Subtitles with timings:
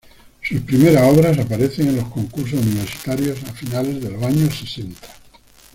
[0.41, 5.07] Sus primeras obras aparecen en los concursos universitarios a finales de los años sesenta.